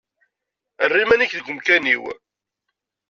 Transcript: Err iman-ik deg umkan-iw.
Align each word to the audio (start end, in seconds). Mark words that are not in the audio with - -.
Err 0.83 0.93
iman-ik 1.03 1.33
deg 1.35 1.47
umkan-iw. 1.51 2.03